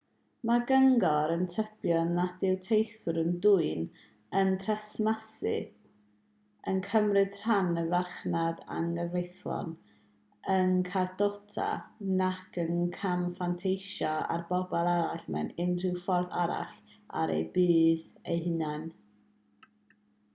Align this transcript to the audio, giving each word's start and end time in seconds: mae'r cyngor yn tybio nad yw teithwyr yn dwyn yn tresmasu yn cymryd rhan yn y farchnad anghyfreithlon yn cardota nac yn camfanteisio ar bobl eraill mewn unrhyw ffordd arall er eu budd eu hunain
mae'r 0.49 0.63
cyngor 0.69 1.31
yn 1.33 1.41
tybio 1.55 1.97
nad 2.13 2.45
yw 2.47 2.55
teithwyr 2.67 3.17
yn 3.23 3.35
dwyn 3.45 3.83
yn 4.41 4.49
tresmasu 4.63 5.51
yn 6.71 6.79
cymryd 6.87 7.37
rhan 7.41 7.69
yn 7.75 7.77
y 7.83 7.91
farchnad 7.91 8.63
anghyfreithlon 8.77 9.75
yn 10.57 10.73
cardota 10.89 11.69
nac 12.23 12.59
yn 12.65 12.75
camfanteisio 12.97 14.17
ar 14.37 14.47
bobl 14.53 14.81
eraill 14.83 15.29
mewn 15.39 15.55
unrhyw 15.67 15.95
ffordd 16.07 16.35
arall 16.45 16.77
er 17.23 17.35
eu 17.39 17.47
budd 17.61 18.05
eu 18.37 18.43
hunain 18.49 18.93